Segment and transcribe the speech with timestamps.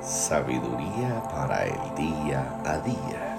[0.00, 3.36] Sabiduría para el día a día,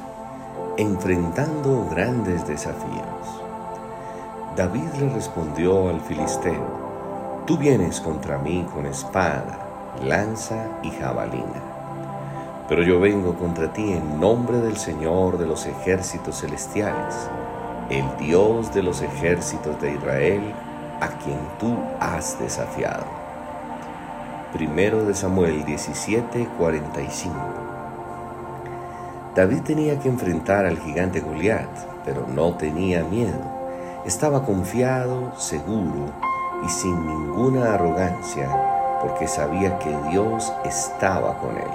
[0.78, 3.42] enfrentando grandes desafíos.
[4.58, 6.80] David le respondió al filisteo,
[7.46, 9.58] Tú vienes contra mí con espada,
[10.04, 11.64] lanza y jabalina,
[12.68, 17.30] pero yo vengo contra ti en nombre del Señor de los ejércitos celestiales,
[17.90, 20.54] el Dios de los ejércitos de Israel,
[21.00, 23.19] a quien tú has desafiado.
[24.54, 27.36] Primero de Samuel 17:45.
[29.36, 31.70] David tenía que enfrentar al gigante Goliat,
[32.04, 33.40] pero no tenía miedo.
[34.06, 36.12] Estaba confiado, seguro
[36.66, 38.50] y sin ninguna arrogancia,
[39.04, 41.72] porque sabía que Dios estaba con él.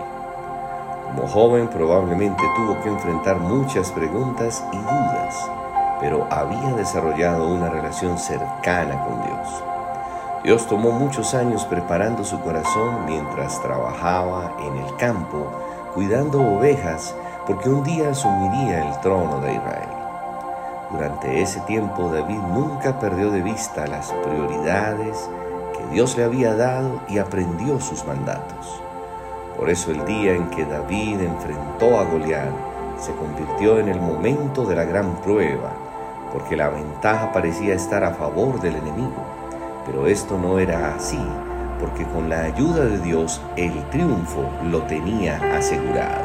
[1.07, 5.49] Como joven probablemente tuvo que enfrentar muchas preguntas y dudas,
[6.01, 9.74] pero había desarrollado una relación cercana con Dios.
[10.45, 15.47] Dios tomó muchos años preparando su corazón mientras trabajaba en el campo,
[15.95, 17.15] cuidando ovejas,
[17.47, 19.89] porque un día asumiría el trono de Israel.
[20.91, 25.31] Durante ese tiempo David nunca perdió de vista las prioridades
[25.79, 28.83] que Dios le había dado y aprendió sus mandatos.
[29.57, 32.53] Por eso el día en que David enfrentó a Goliat
[33.01, 35.71] se convirtió en el momento de la gran prueba,
[36.35, 39.44] porque la ventaja parecía estar a favor del enemigo.
[39.87, 41.21] Pero esto no era así,
[41.79, 46.25] porque con la ayuda de Dios el triunfo lo tenía asegurado.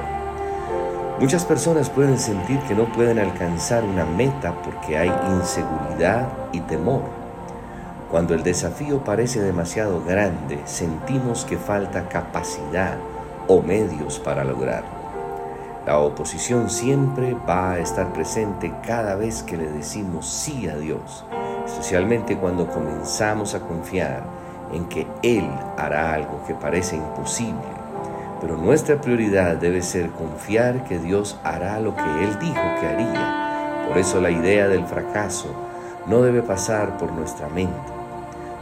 [1.19, 7.01] Muchas personas pueden sentir que no pueden alcanzar una meta porque hay inseguridad y temor.
[8.09, 12.97] Cuando el desafío parece demasiado grande, sentimos que falta capacidad
[13.47, 14.99] o medios para lograrlo.
[15.85, 21.25] La oposición siempre va a estar presente cada vez que le decimos sí a Dios
[21.69, 24.23] especialmente cuando comenzamos a confiar
[24.73, 27.79] en que Él hará algo que parece imposible.
[28.41, 33.85] Pero nuestra prioridad debe ser confiar que Dios hará lo que Él dijo que haría.
[33.87, 35.49] Por eso la idea del fracaso
[36.05, 37.73] no debe pasar por nuestra mente.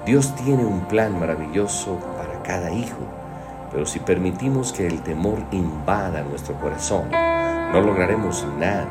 [0.06, 2.98] Dios tiene un plan maravilloso para cada hijo,
[3.72, 8.88] pero si permitimos que el temor invada nuestro corazón, no lograremos nada.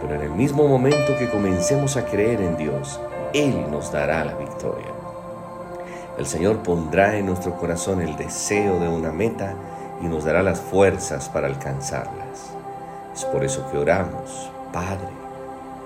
[0.00, 2.98] Pero en el mismo momento que comencemos a creer en Dios,
[3.32, 4.88] él nos dará la victoria.
[6.18, 9.54] El Señor pondrá en nuestro corazón el deseo de una meta
[10.02, 12.52] y nos dará las fuerzas para alcanzarlas.
[13.14, 15.08] Es por eso que oramos, Padre,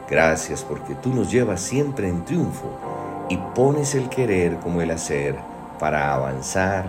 [0.09, 2.69] gracias porque tú nos llevas siempre en triunfo
[3.29, 5.37] y pones el querer como el hacer
[5.79, 6.87] para avanzar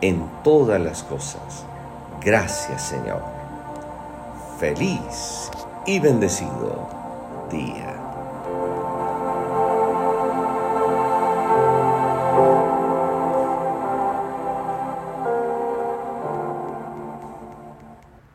[0.00, 1.64] en todas las cosas.
[2.22, 3.22] Gracias Señor.
[4.58, 5.50] Feliz
[5.86, 6.88] y bendecido
[7.50, 7.87] día.